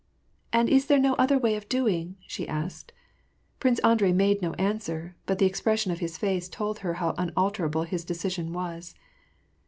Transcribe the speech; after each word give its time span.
"And 0.51 0.67
is 0.67 0.87
there 0.87 0.97
no 0.97 1.13
other 1.19 1.37
way 1.37 1.55
of 1.55 1.69
doing?" 1.69 2.15
she 2.25 2.47
asked. 2.47 2.91
Prince 3.59 3.77
Andrei 3.83 4.11
made 4.11 4.41
no 4.41 4.53
answer, 4.53 5.15
but 5.27 5.37
the 5.37 5.45
expression 5.45 5.91
of 5.91 5.99
his 5.99 6.17
face 6.17 6.49
told 6.49 6.79
her 6.79 6.95
how 6.95 7.13
unalterable 7.19 7.83
his 7.83 8.03
decision 8.03 8.51
was. 8.51 8.95